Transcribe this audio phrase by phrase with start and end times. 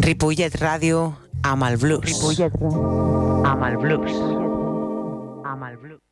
[0.00, 2.04] Ripollet Ràdio amb el blues.
[2.08, 2.52] Ripollet
[3.50, 4.14] amb el blues.
[5.44, 6.09] Amb el blues.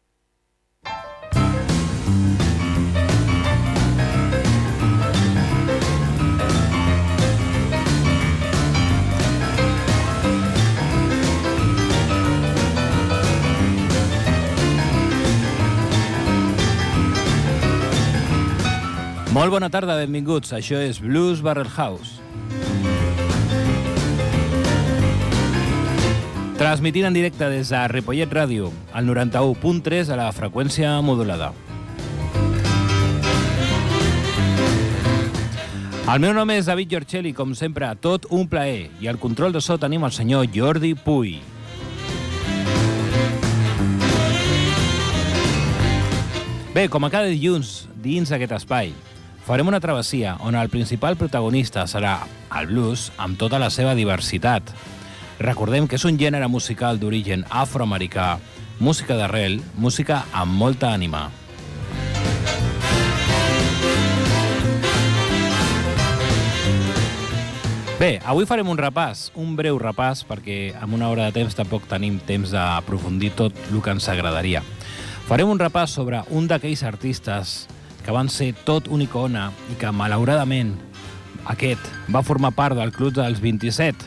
[19.38, 20.50] Molt bona tarda, benvinguts.
[20.50, 22.16] Això és Blues Barrel House.
[26.58, 31.52] Transmitint en directe des de Ripollet Ràdio, al 91.3 a la freqüència modulada.
[36.10, 39.62] El meu nom és David Giorcelli, com sempre, tot un plaer, i al control de
[39.62, 41.36] so tenim el senyor Jordi Puy.
[46.74, 48.90] Bé, com a cada dilluns, dins d'aquest espai,
[49.48, 52.18] farem una travessia on el principal protagonista serà
[52.58, 54.74] el blues amb tota la seva diversitat.
[55.40, 58.26] Recordem que és un gènere musical d'origen afroamericà,
[58.78, 61.30] música d'arrel, música amb molta ànima.
[67.96, 71.88] Bé, avui farem un repàs, un breu repàs, perquè amb una hora de temps tampoc
[71.88, 74.60] tenim temps d'aprofundir tot el que ens agradaria.
[75.24, 77.56] Farem un repàs sobre un d'aquells artistes
[78.08, 80.70] que van ser tot una icona i que, malauradament,
[81.52, 84.06] aquest va formar part del Club dels 27,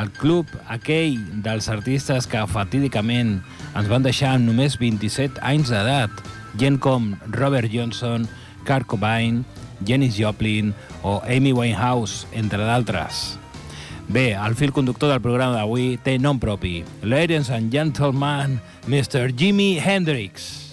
[0.00, 1.14] el club aquell
[1.44, 3.36] dels artistes que fatídicament
[3.78, 6.10] ens van deixar amb només 27 anys d'edat,
[6.58, 8.26] gent com Robert Johnson,
[8.66, 9.44] Kurt Cobain,
[9.86, 10.72] Janis Joplin
[11.06, 13.38] o Amy Winehouse, entre d'altres.
[14.10, 16.80] Bé, el fil conductor del programa d'avui té nom propi.
[17.06, 18.58] Ladies and gentlemen,
[18.90, 19.30] Mr.
[19.30, 20.69] Jimi Hendrix.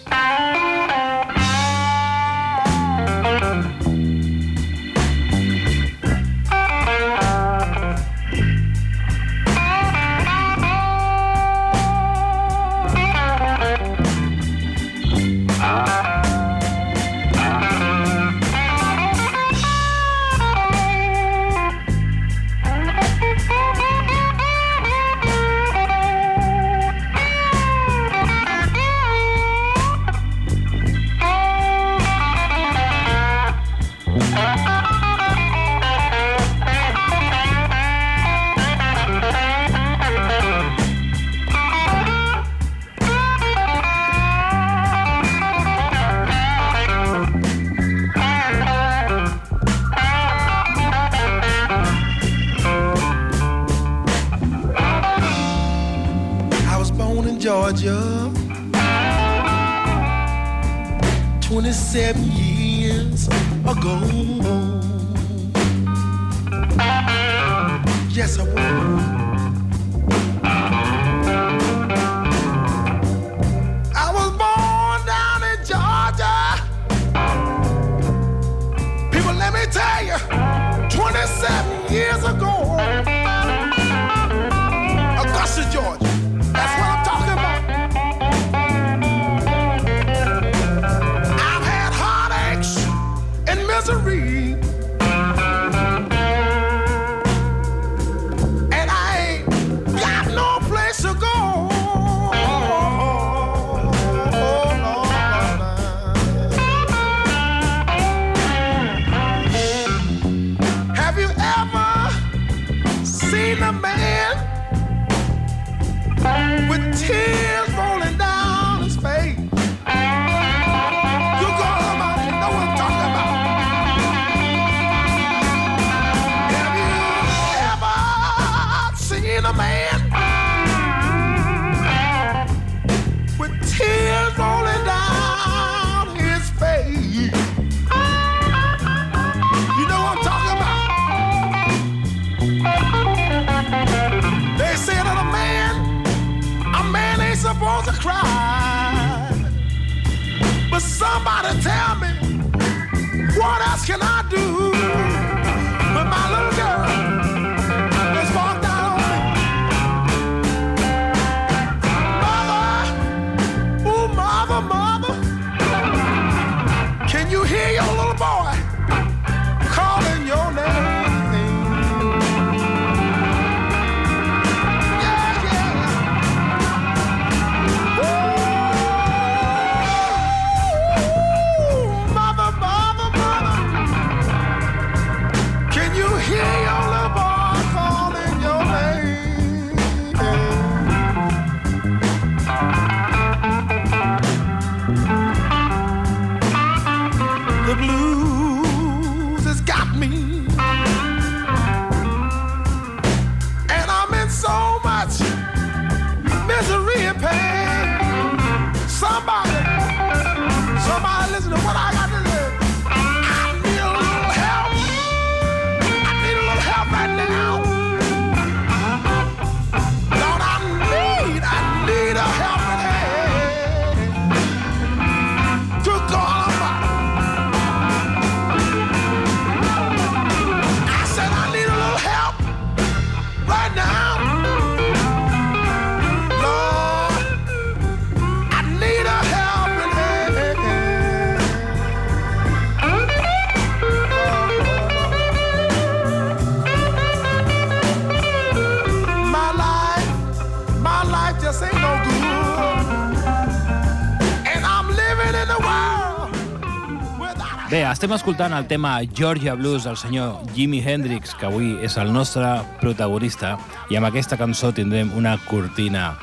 [258.08, 262.46] Estem escoltant el tema Georgia Blues del senyor Jimi Hendrix, que avui és el nostre
[262.80, 263.58] protagonista,
[263.92, 266.14] i amb aquesta cançó tindrem una cortina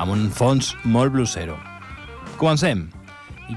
[0.00, 1.58] amb un fons molt bluesero.
[2.40, 2.86] Comencem.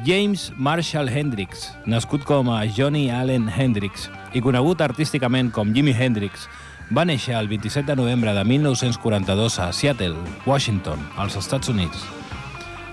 [0.03, 6.49] James Marshall Hendrix, nascut com a Johnny Allen Hendrix i conegut artísticament com Jimi Hendrix,
[6.91, 12.03] va néixer el 27 de novembre de 1942 a Seattle, Washington, als Estats Units.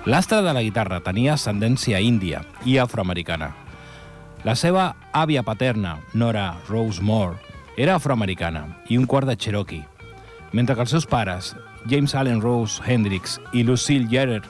[0.06, 3.63] L'astre de la guitarra tenia ascendència índia i afroamericana.
[4.44, 7.38] La seva àvia paterna, Nora Rose Moore,
[7.81, 9.87] era afroamericana i un quart de Cherokee,
[10.52, 11.55] mentre que els seus pares,
[11.88, 14.43] James Allen Rose Hendrix i Lucille Jeter,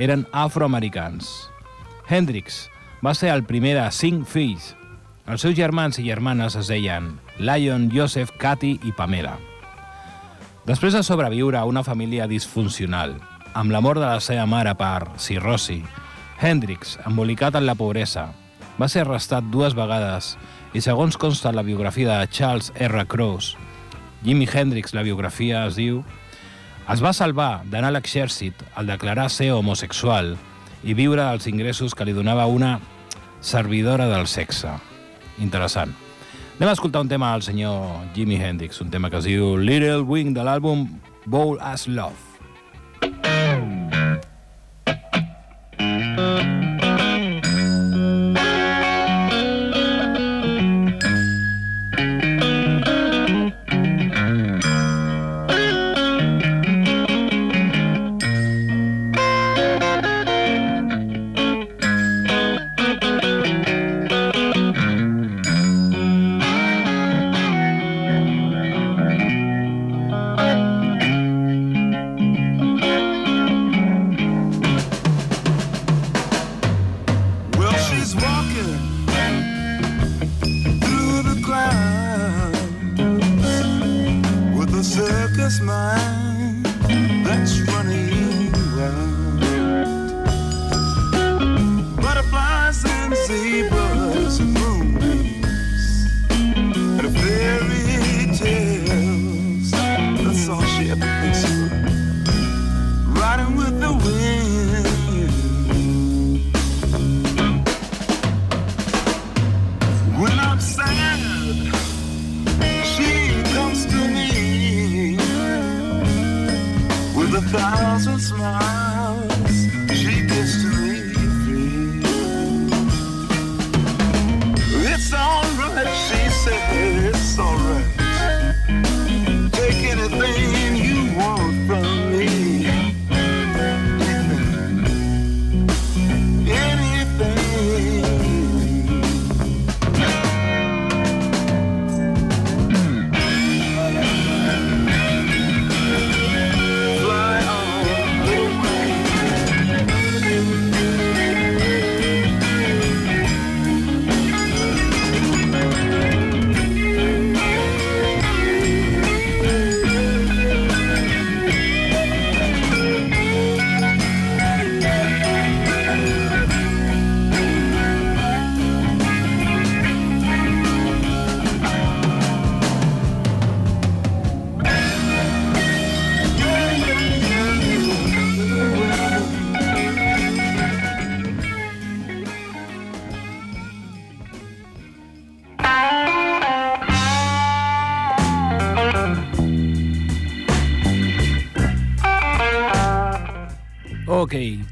[0.00, 1.28] eren afroamericans.
[2.08, 2.70] Hendrix
[3.04, 4.72] va ser el primer de cinc fills.
[5.28, 9.36] Els seus germans i germanes es deien Lion, Joseph, Cathy i Pamela.
[10.64, 13.18] Després de sobreviure a una família disfuncional,
[13.52, 15.82] amb la mort de la seva mare per cirrosi,
[16.40, 18.30] Hendrix, embolicat en la pobresa,
[18.80, 20.34] va ser arrestat dues vegades
[20.74, 23.06] i segons consta la biografia de Charles R.
[23.06, 23.54] Cross,
[24.24, 26.02] Jimi Hendrix, la biografia es diu,
[26.90, 30.34] es va salvar d'anar a l'exèrcit al declarar ser homosexual
[30.84, 32.78] i viure dels ingressos que li donava una
[33.40, 34.72] servidora del sexe.
[35.38, 35.94] Interessant.
[36.58, 40.04] Anem a escoltar un tema del senyor Jimi Hendrix, un tema que es diu Little
[40.06, 40.86] Wing de l'àlbum
[41.26, 42.33] Bowl as Love.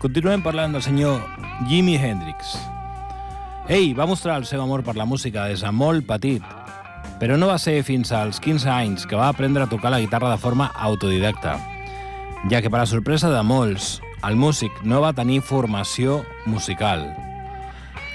[0.02, 1.20] Continuem parlant del senyor
[1.70, 2.56] Jimi Hendrix.
[3.70, 6.42] Ell va mostrar el seu amor per la música des de molt petit,
[7.20, 10.32] però no va ser fins als 15 anys que va aprendre a tocar la guitarra
[10.32, 11.54] de forma autodidacta,
[12.50, 17.06] ja que per a sorpresa de molts, el músic no va tenir formació musical.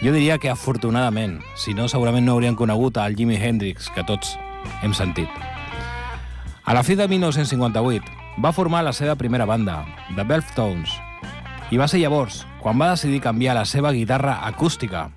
[0.04, 4.36] Jo diria que afortunadament, si no segurament no haurien conegut al Jimi Hendrix que tots
[4.84, 5.32] hem sentit.
[6.68, 9.86] A la fi de 1958 va formar la seva primera banda,
[10.18, 11.07] The Belftones,
[11.72, 15.08] i va ser llavors quan va decidir canviar la seva guitarra acústica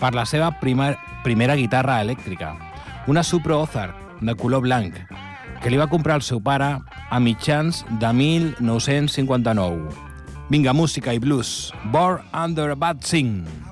[0.00, 2.54] per la seva primer, primera guitarra elèctrica,
[3.06, 4.96] una Supro Ozark de color blanc,
[5.62, 6.76] que li va comprar el seu pare
[7.10, 9.88] a mitjans de 1959.
[10.50, 11.72] Vinga, música i blues.
[11.90, 13.65] Born Under a Bad Sing.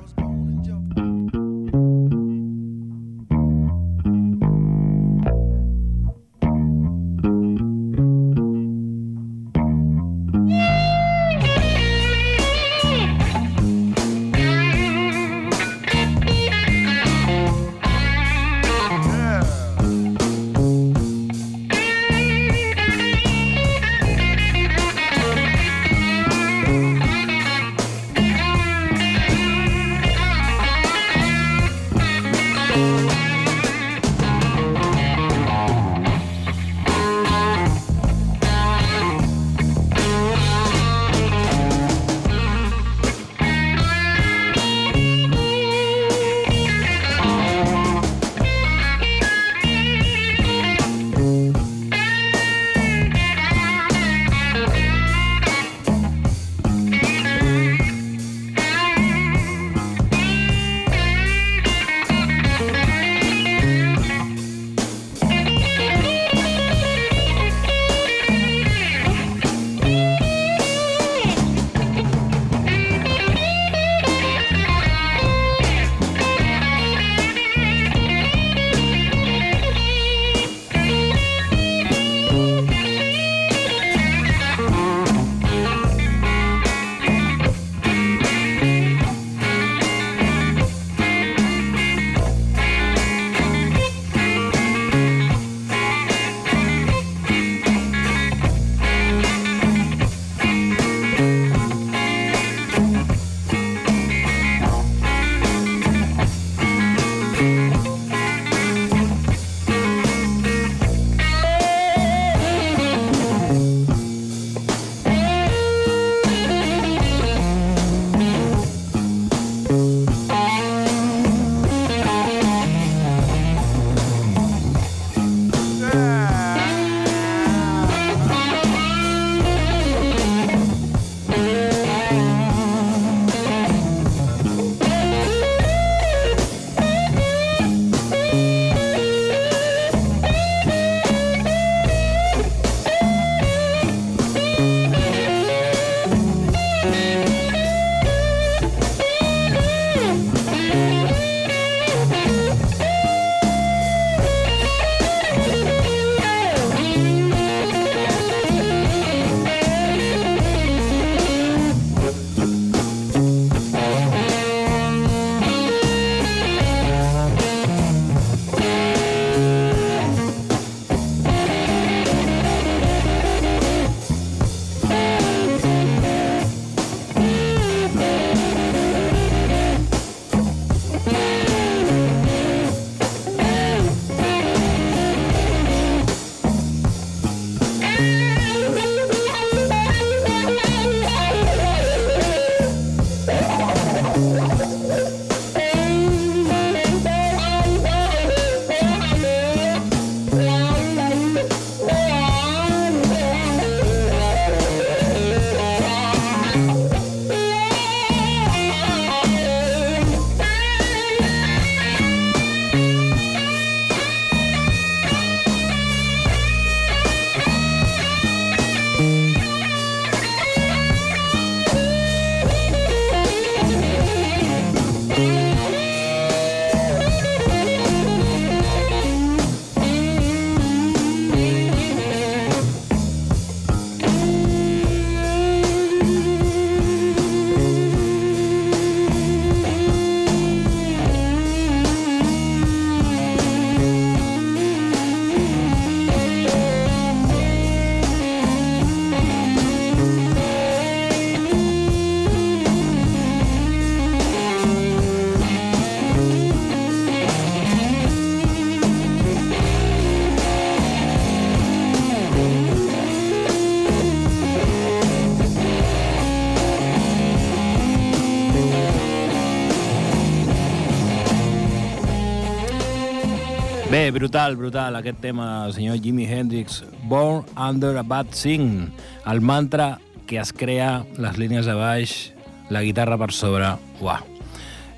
[273.94, 278.88] Bé, brutal, brutal, aquest tema del senyor Jimi Hendrix, Born Under a Bad Sing,
[279.24, 282.32] el mantra que es crea les línies de baix,
[282.74, 283.68] la guitarra per sobre.
[284.02, 284.18] Uah,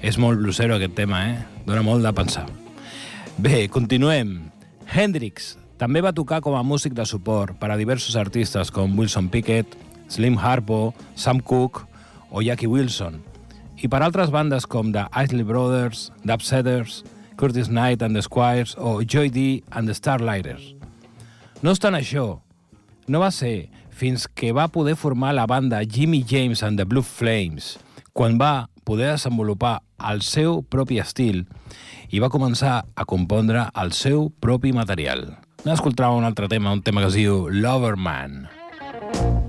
[0.01, 1.35] és molt blusero aquest tema, eh?
[1.67, 2.47] Dóna molt de pensar.
[3.37, 4.31] Bé, continuem.
[4.89, 9.29] Hendrix també va tocar com a músic de suport per a diversos artistes com Wilson
[9.29, 9.77] Pickett,
[10.09, 11.85] Slim Harpo, Sam Cooke
[12.31, 13.21] o Jackie Wilson,
[13.77, 17.03] i per altres bandes com The Isley Brothers, The Upsetters,
[17.37, 20.75] Curtis Knight and the Squires o Joy D and the Starlighters.
[21.63, 22.41] No obstant això,
[23.09, 27.05] no va ser fins que va poder formar la banda Jimmy James and the Blue
[27.05, 27.77] Flames,
[28.13, 31.47] quan va poder desenvolupar el seu propi estil
[32.13, 35.27] i va començar a compondre el seu propi material.
[35.65, 38.47] Anem a escoltar un altre tema, un tema que es diu Loverman.
[38.77, 39.46] Here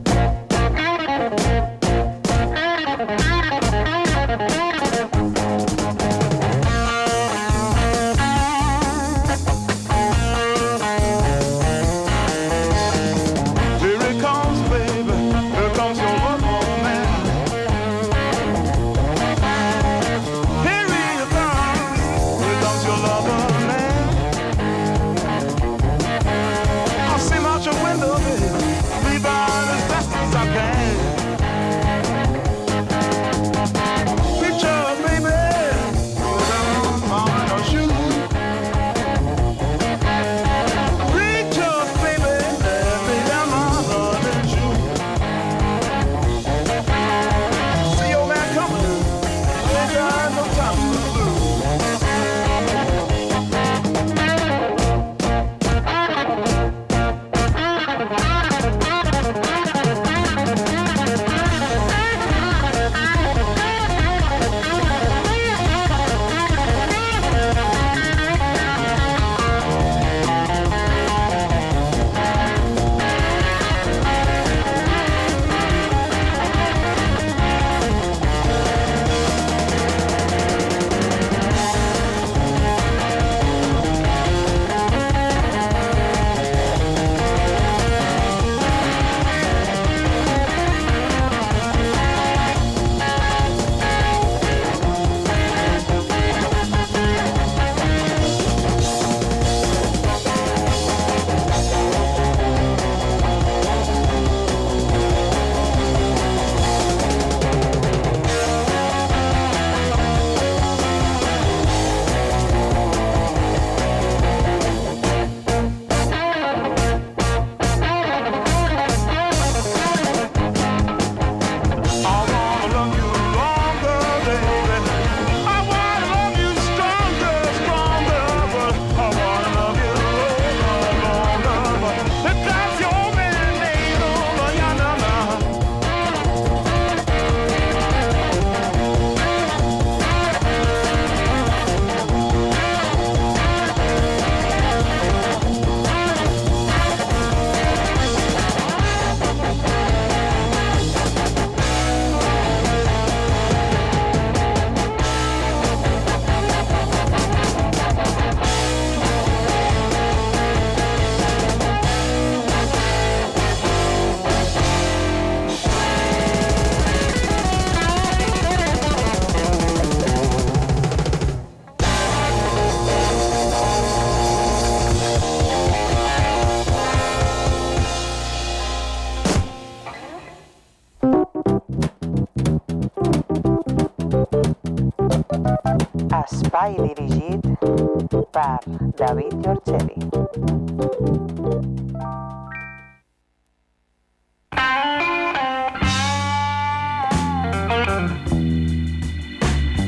[188.48, 189.96] per David Giorgeli.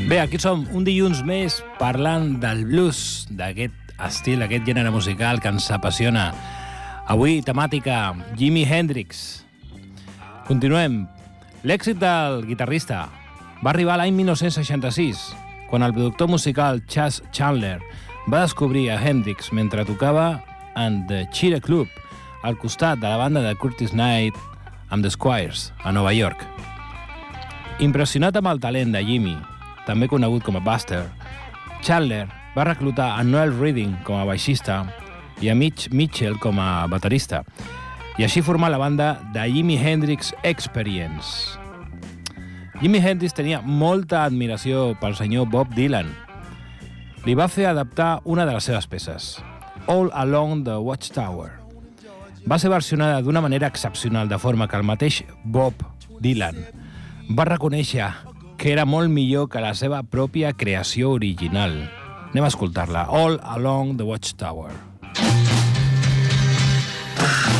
[0.08, 5.52] Bé, aquí som un dilluns més parlant del blues, d'aquest estil, aquest gènere musical que
[5.52, 6.30] ens apassiona.
[7.08, 9.44] Avui, temàtica Jimi Hendrix.
[10.48, 11.06] Continuem.
[11.64, 13.06] L'èxit del guitarrista
[13.62, 15.30] va arribar l'any 1966,
[15.70, 17.78] quan el productor musical Chas Chandler
[18.30, 20.40] va descobrir a Hendrix mentre tocava
[20.76, 21.88] en The Cheetah Club,
[22.42, 24.36] al costat de la banda de Curtis Knight
[24.88, 26.44] amb The Squires, a Nova York.
[27.82, 29.34] Impressionat amb el talent de Jimmy,
[29.86, 31.02] també conegut com a Buster,
[31.82, 34.84] Chandler va reclutar a Noel Reading com a baixista
[35.40, 37.42] i a Mitch Mitchell com a baterista,
[38.18, 41.56] i així formar la banda de Jimi Hendrix Experience.
[42.80, 46.12] Jimi Hendrix tenia molta admiració pel senyor Bob Dylan.
[47.26, 49.30] Li va fer adaptar una de les seves peces.
[49.86, 51.50] All Along the Watchtower.
[52.48, 55.74] Va ser versionada d'una manera excepcional, de forma que el mateix Bob
[56.20, 56.64] Dylan
[57.36, 58.08] va reconèixer
[58.56, 61.76] que era molt millor que la seva pròpia creació original.
[62.30, 63.06] Anem a escoltar-la.
[63.08, 64.72] All Along the Watchtower.
[67.20, 67.59] There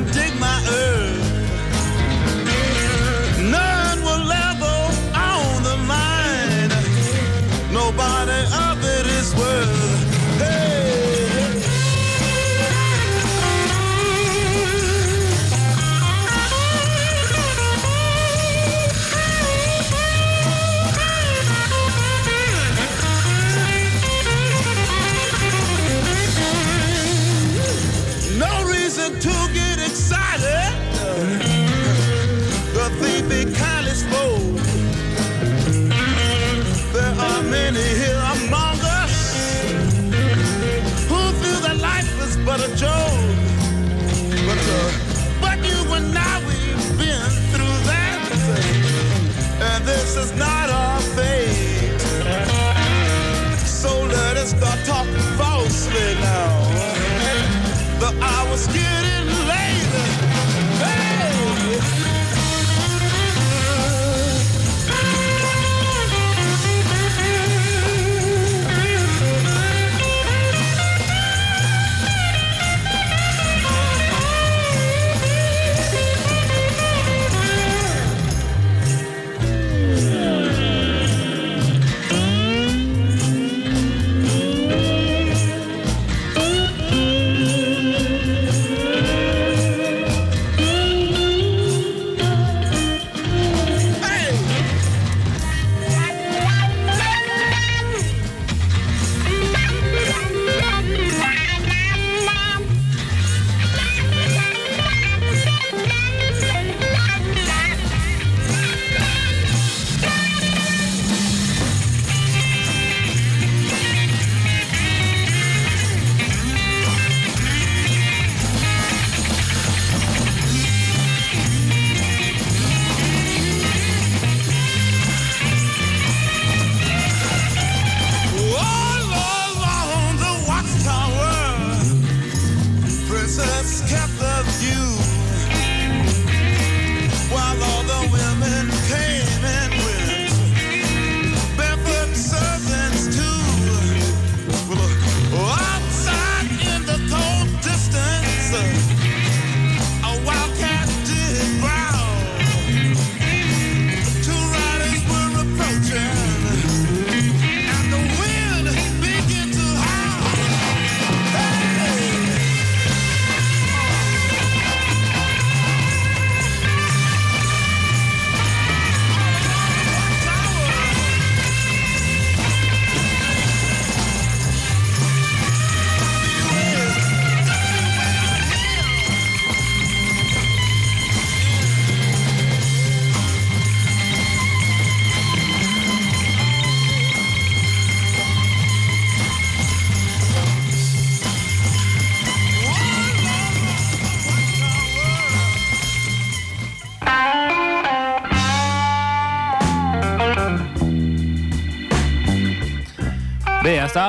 [58.51, 59.00] The hour's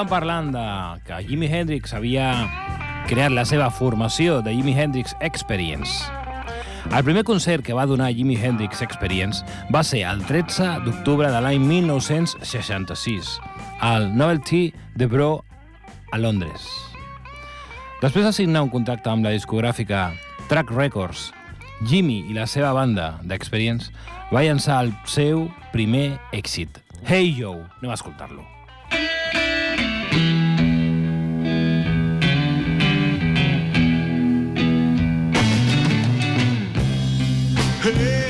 [0.03, 0.62] estàvem parlant de
[1.07, 2.33] que Jimi Hendrix havia
[3.07, 6.11] creat la seva formació de Jimi Hendrix Experience.
[6.91, 11.41] El primer concert que va donar Jimi Hendrix Experience va ser el 13 d'octubre de
[11.45, 13.37] l'any 1966,
[13.79, 15.45] al Novelty de Bro
[16.11, 16.67] a Londres.
[18.03, 20.09] Després de signar un contracte amb la discogràfica
[20.49, 21.31] Track Records,
[21.87, 23.95] Jimmy i la seva banda d'Experience
[24.33, 27.62] va llançar el seu primer èxit, Hey Joe.
[27.79, 28.52] Anem a escoltar-lo.
[37.83, 38.22] Hey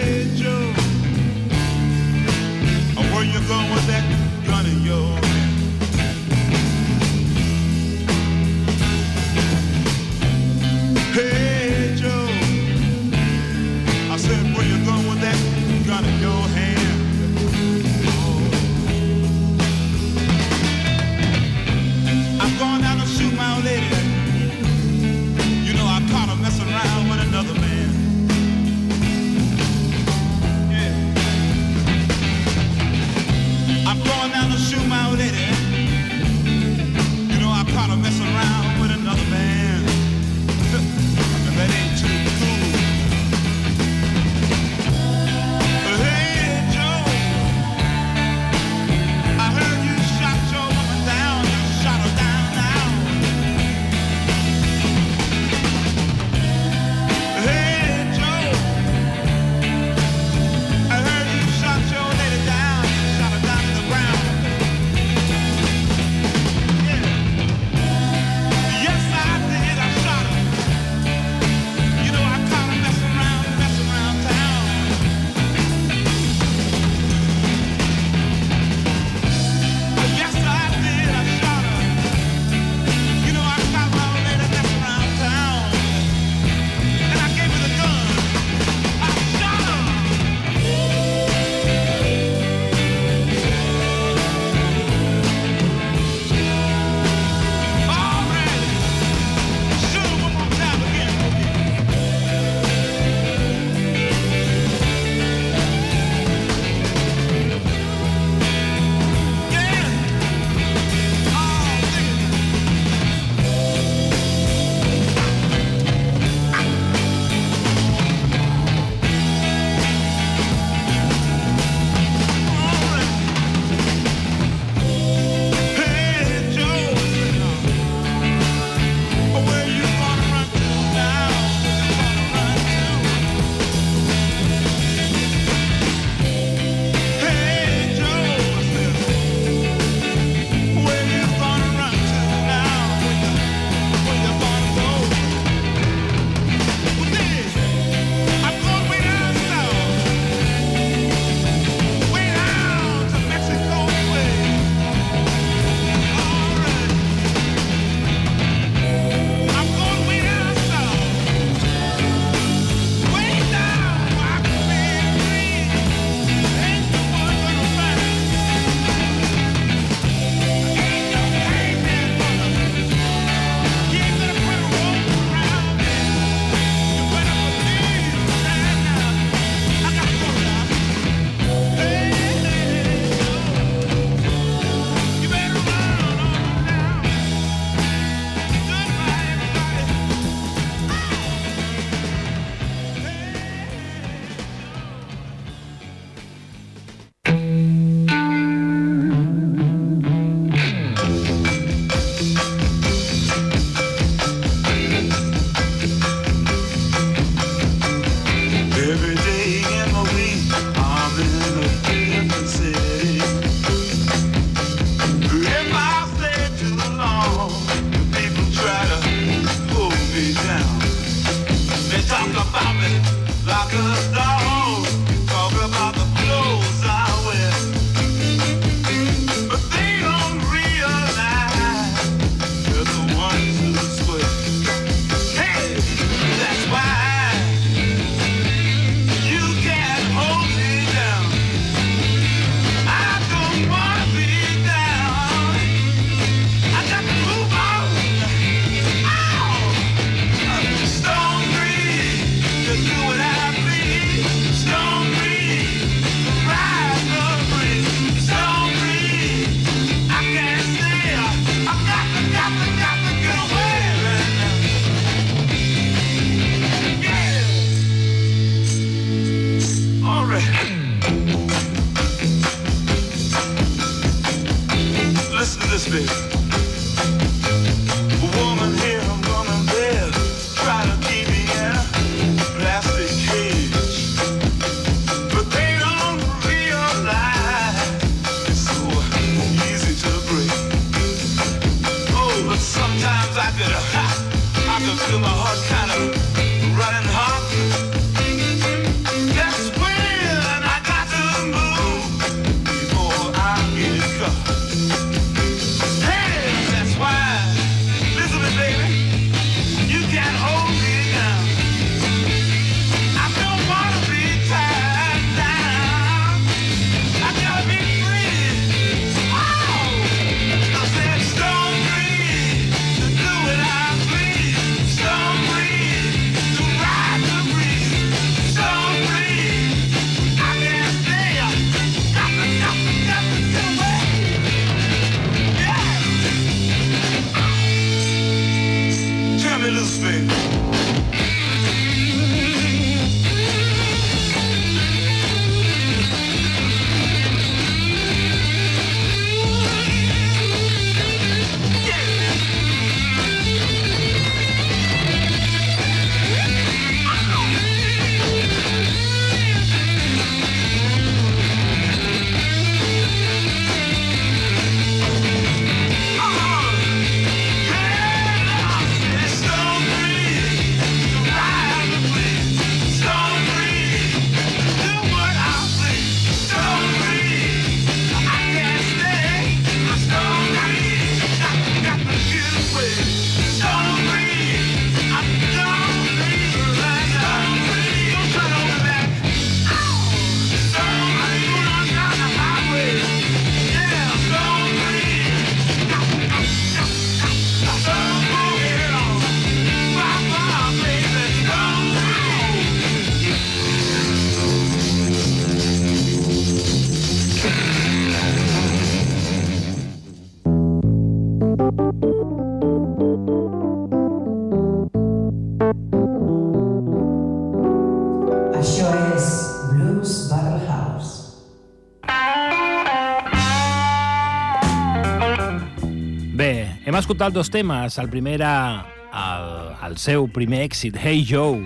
[426.90, 427.98] escoltat dos temes.
[427.98, 429.48] El primer era el,
[429.86, 431.62] el seu primer èxit, Hey Joe,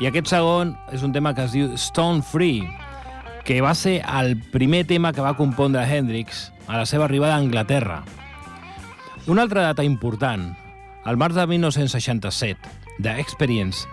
[0.00, 2.64] i aquest segon és un tema que es diu Stone Free,
[3.44, 7.42] que va ser el primer tema que va compondre Hendrix a la seva arribada a
[7.44, 8.02] Anglaterra.
[9.26, 10.50] Una altra data important,
[11.06, 12.58] el març de 1967,
[13.02, 13.86] The Experience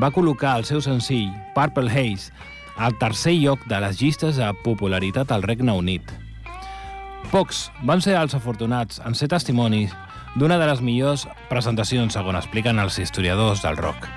[0.00, 2.32] va col·locar el seu senzill Purple Haze
[2.80, 6.29] al tercer lloc de les llistes de popularitat al Regne Unit.
[7.28, 9.92] Pocs van ser els afortunats en ser testimonis
[10.40, 14.08] d'una de les millors presentacions, segons expliquen els historiadors del rock.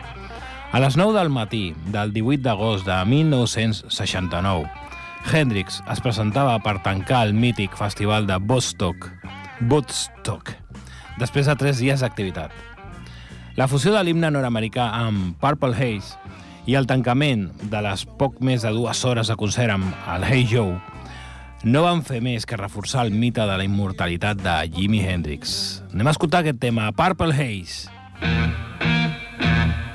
[0.74, 4.70] A les 9 del matí del 18 d'agost de 1969,
[5.30, 9.10] Hendrix es presentava per tancar el mític festival de Woodstock,
[9.70, 10.56] Woodstock,
[11.20, 12.52] després de tres dies d'activitat.
[13.56, 16.18] La fusió de l'himne nord-americà amb Purple Haze
[16.66, 20.48] i el tancament de les poc més de dues hores de concert amb el Hey
[20.50, 20.93] Joe
[21.64, 25.82] no van fer més que reforçar el mite de la immortalitat de Jimi Hendrix.
[25.94, 27.90] Anem a escoltar aquest tema, Purple Haze.
[28.24, 29.93] Bé,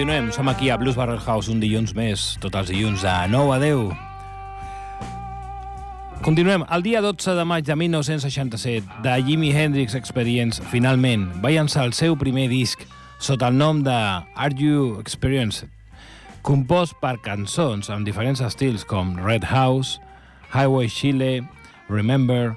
[0.00, 0.32] continuem.
[0.32, 3.58] Som aquí a Blues Barrel House un dilluns més, tots els dilluns de 9 a
[3.60, 3.92] 10.
[6.24, 6.64] Continuem.
[6.72, 11.92] El dia 12 de maig de 1967, de Jimi Hendrix Experience, finalment, va llançar el
[11.92, 12.80] seu primer disc
[13.20, 15.68] sota el nom de Are You Experienced?
[16.40, 20.00] Compost per cançons amb diferents estils com Red House,
[20.54, 21.44] Highway Chile,
[21.90, 22.56] Remember,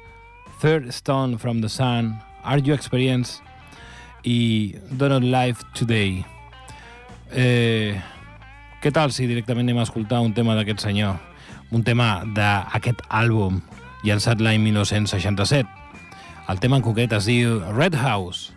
[0.62, 2.16] Third Stone from the Sun,
[2.46, 3.44] Are You Experienced
[4.24, 6.24] i Donut Life Today.
[7.34, 7.98] Eh,
[8.84, 11.18] què tal si directament anem a escoltar un tema d'aquest senyor?
[11.74, 13.58] Un tema d'aquest àlbum
[14.06, 15.66] llançat l'any 1967.
[16.52, 18.53] El tema en concret es diu Red House.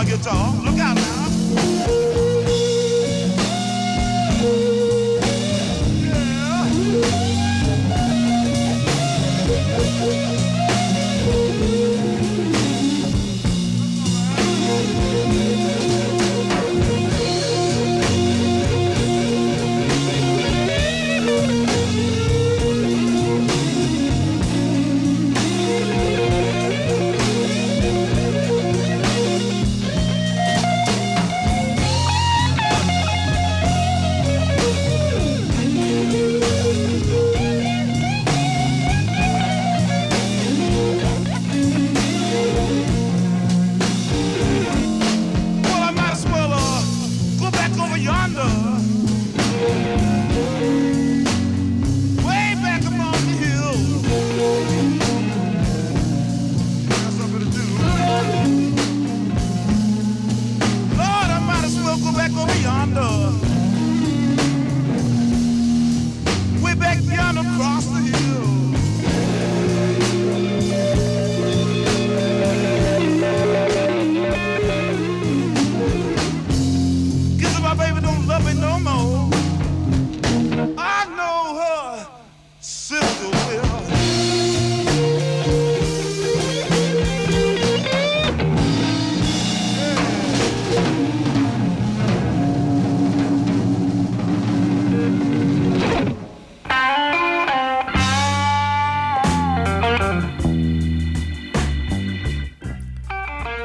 [0.00, 0.54] My guitar.
[0.64, 1.30] Look out now.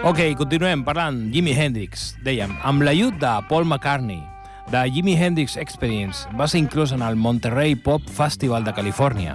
[0.05, 1.15] Ok, continuem parlant.
[1.33, 4.19] Jimi Hendrix, dèiem, amb l'ajut de Paul McCartney,
[4.69, 9.33] de Jimi Hendrix Experience, va ser inclús en el Monterey Pop Festival de Califòrnia.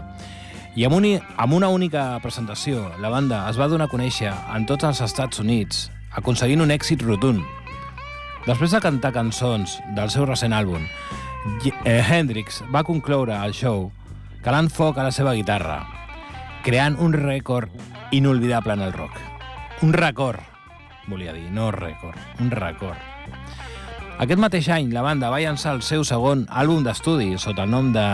[0.79, 4.68] I amb, un, amb una única presentació, la banda es va donar a conèixer en
[4.68, 7.43] tots els Estats Units, aconseguint un èxit rotund.
[8.47, 10.87] Després de cantar cançons del seu recent àlbum,
[11.83, 13.89] eh, Hendrix va concloure el show
[14.47, 15.81] calant foc a la seva guitarra,
[16.62, 17.75] creant un rècord
[18.14, 19.18] inolvidable en el rock.
[19.83, 20.39] Un record,
[21.11, 22.98] volia dir, no rècord, un record.
[24.20, 27.90] Aquest mateix any, la banda va llançar el seu segon àlbum d'estudi sota el nom
[27.94, 28.04] de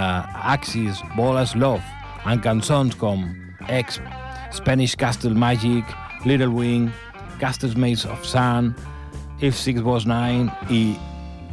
[0.54, 1.82] Axis Ball as Love,
[2.24, 3.26] amb cançons com
[3.66, 4.00] X,
[4.54, 5.84] Spanish Castle Magic,
[6.24, 6.88] Little Wing,
[7.42, 8.72] Castles Maze of Sun,
[9.40, 10.96] If Six Was Nine i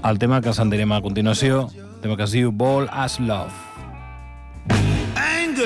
[0.07, 3.51] el tema que sentirem a continuació, el tema que es diu Ball as Love.
[5.53, 5.65] anger.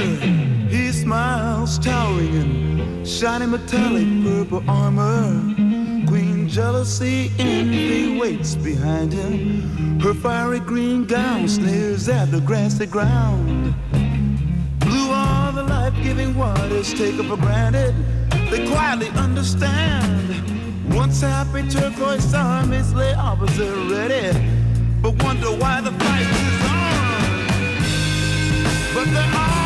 [0.70, 2.67] He smiles, towering in
[3.08, 5.56] shiny metallic purple armor.
[6.08, 10.00] Queen jealousy, envy waits behind him.
[10.02, 13.74] Her fiery green gown sneers at the grassy ground.
[14.80, 17.96] Blue are the life-giving waters taken for granted.
[18.52, 20.94] They quietly understand.
[20.94, 24.38] Once happy turquoise armies lay opposite ready,
[25.02, 26.98] but wonder why the fight is on.
[28.94, 29.57] But they're all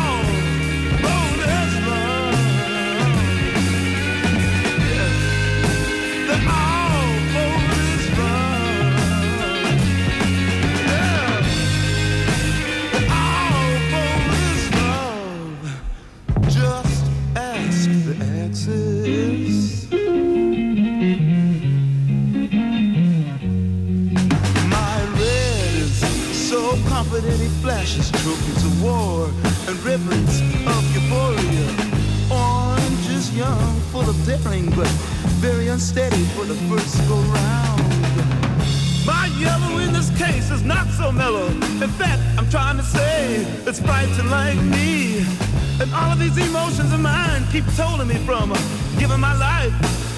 [46.22, 48.58] these emotions of mine keep tolling me from uh,
[48.98, 49.72] giving my life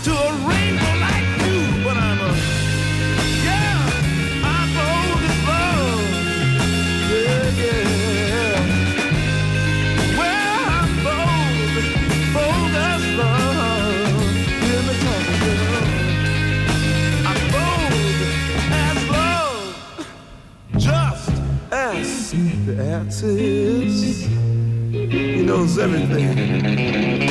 [0.05, 1.59] to a rainbow like you.
[1.83, 2.31] But I'm a,
[3.49, 3.79] yeah,
[4.53, 6.05] I'm bold as love.
[7.11, 8.57] Yeah, yeah.
[10.19, 11.75] Well, I'm bold,
[12.37, 14.29] bold as love.
[14.63, 15.85] Hear me talking, girl.
[17.31, 18.19] I'm bold
[18.85, 19.65] as love.
[20.87, 21.33] Just
[21.73, 22.35] ask
[22.67, 23.64] the axis.
[25.45, 27.24] Knows everything.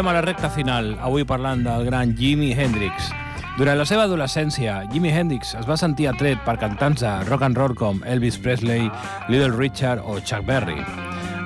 [0.00, 3.10] Entrem a la recta final, avui parlant del gran Jimi Hendrix.
[3.58, 7.58] Durant la seva adolescència, Jimi Hendrix es va sentir atret per cantants de rock and
[7.60, 8.86] roll com Elvis Presley,
[9.28, 10.78] Little Richard o Chuck Berry.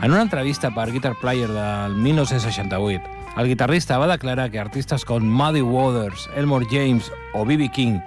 [0.06, 5.26] En una entrevista per Guitar Player del 1968, el guitarrista va declarar que artistes com
[5.26, 7.72] Muddy Waters, Elmore James o B.B.
[7.74, 7.98] King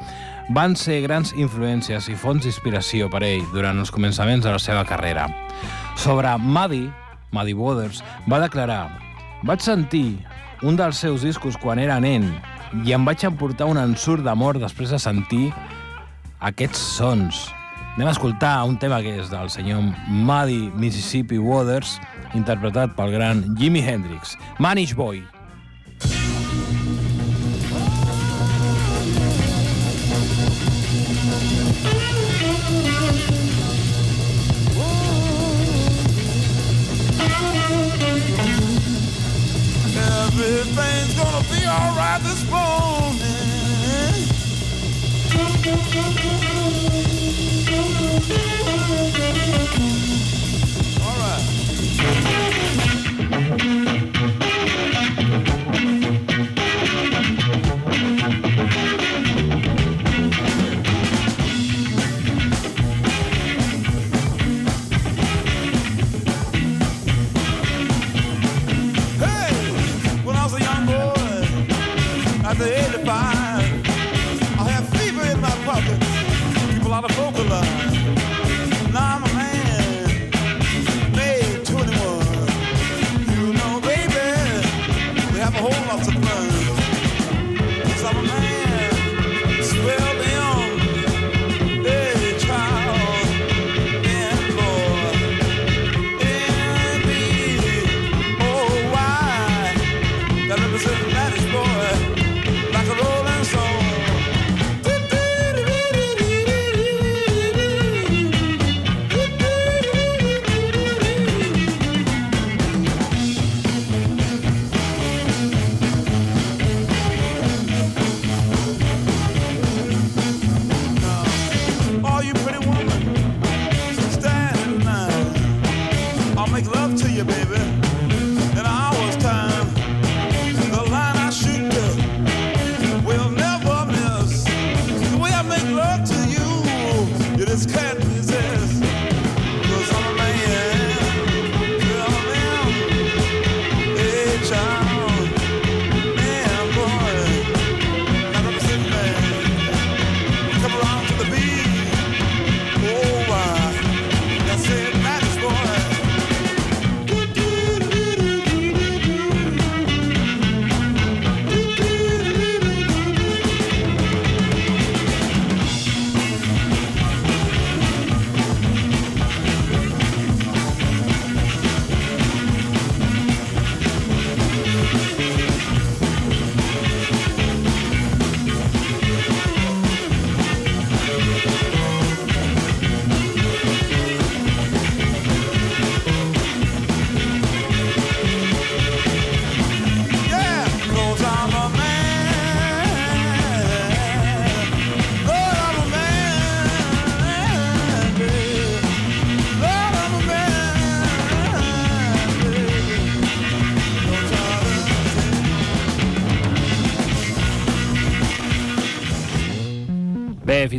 [0.55, 4.87] van ser grans influències i fonts d'inspiració per ell durant els començaments de la seva
[4.87, 5.27] carrera.
[5.99, 6.85] Sobre Muddy,
[7.35, 7.99] Muddy Waters,
[8.31, 9.07] va declarar
[9.45, 10.17] Vaig sentir
[10.63, 12.25] un dels seus discos quan era nen
[12.85, 15.45] i em vaig emportar un ensurt d'amor després de sentir
[16.39, 17.47] aquests sons.
[17.95, 21.97] Anem a escoltar un tema que és del senyor Muddy Mississippi Waters,
[22.37, 25.23] interpretat pel gran Jimi Hendrix, Manish Boy.
[40.39, 43.37] Everything's gonna be alright this morning.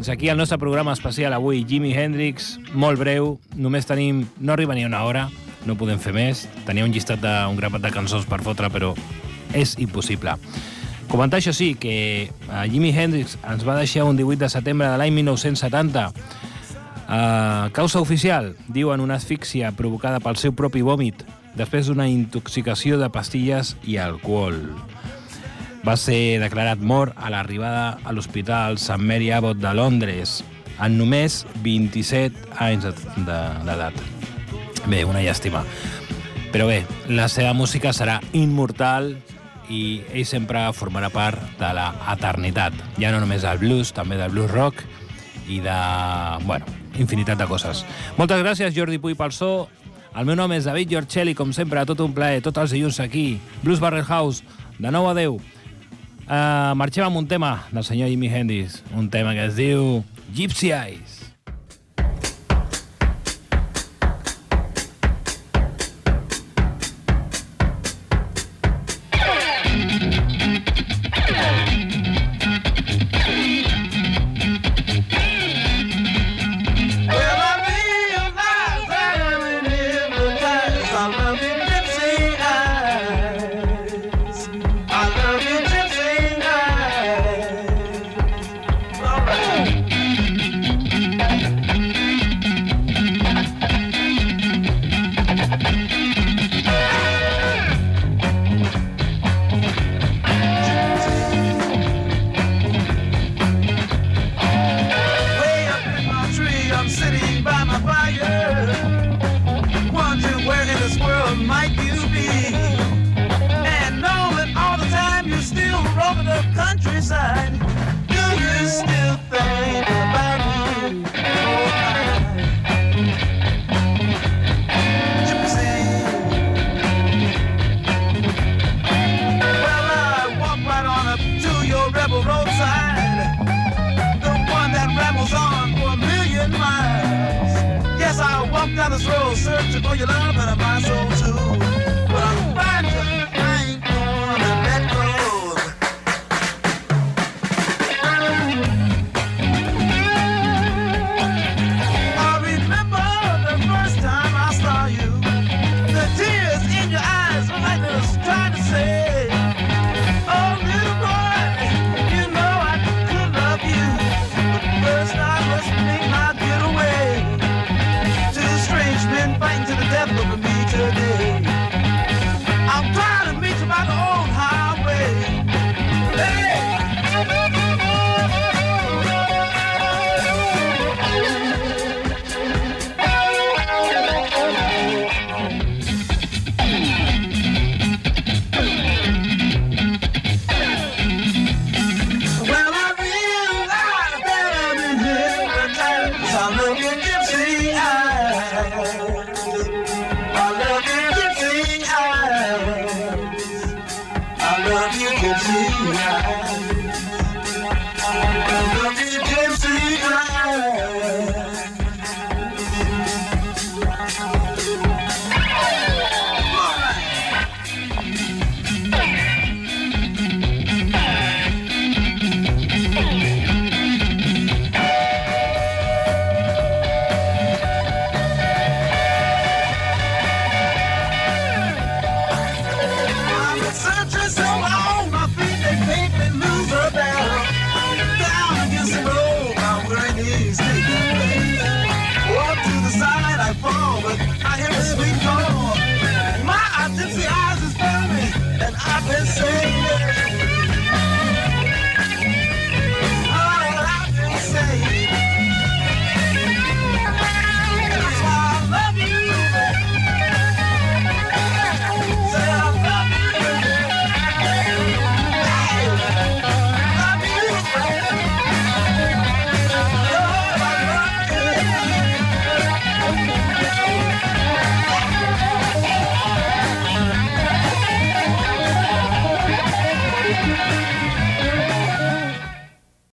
[0.08, 4.22] Fins aquí el nostre programa especial avui, Jimi Hendrix, molt breu, només tenim...
[4.40, 5.26] no arriba ni una hora,
[5.68, 8.94] no podem fer més, tenia un llistat de, un grapat de cançons per fotre, però
[9.52, 10.32] és impossible.
[11.12, 11.92] Comentar això sí, que
[12.24, 16.08] eh, Jimi Hendrix ens va deixar un 18 de setembre de l'any 1970.
[16.08, 21.20] Uh, causa oficial, diuen una asfíxia provocada pel seu propi vòmit
[21.60, 24.56] després d'una intoxicació de pastilles i alcohol.
[25.88, 28.98] Va ser declarat mort a l'arribada a l'Hospital St.
[29.00, 30.42] Mary Abbott de Londres
[30.84, 32.92] en només 27 anys de-
[33.24, 33.94] de- d'edat.
[34.86, 35.62] Bé, una llàstima.
[36.52, 39.16] Però bé, la seva música serà immortal
[39.70, 42.72] i ell sempre formarà part de la eternitat.
[42.98, 44.84] Ja no només del blues, també del blues rock
[45.48, 45.78] i de,
[46.44, 46.66] bueno,
[46.98, 47.84] infinitat de coses.
[48.16, 49.68] Moltes gràcies, Jordi Puy, pel so.
[50.14, 53.40] El meu nom és David Giorcelli, com sempre, tot un plaer, tots els dilluns aquí.
[53.62, 54.42] Blues Barrel House,
[54.78, 55.36] de nou a 10.
[56.28, 60.02] Uh, marxem amb un tema del senyor Jimi Hendrix, un tema que es diu
[60.36, 61.17] Gypsy Eyes.